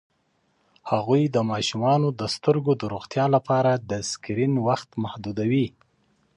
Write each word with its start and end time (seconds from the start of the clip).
هغې 0.91 1.21
د 1.35 1.37
ماشومانو 1.51 2.07
د 2.19 2.21
سترګو 2.35 2.71
د 2.77 2.83
روغتیا 2.93 3.25
لپاره 3.35 3.71
د 3.89 3.91
سکرین 4.11 4.53
وخت 4.67 4.89
محدودوي. 5.03 5.67